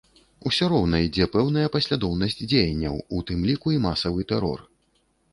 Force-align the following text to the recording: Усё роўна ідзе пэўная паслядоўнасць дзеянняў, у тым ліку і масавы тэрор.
Усё 0.49 0.67
роўна 0.71 0.99
ідзе 1.07 1.25
пэўная 1.35 1.67
паслядоўнасць 1.75 2.35
дзеянняў, 2.51 2.95
у 3.17 3.21
тым 3.27 3.43
ліку 3.49 3.67
і 3.77 3.77
масавы 3.85 4.25
тэрор. 4.33 4.65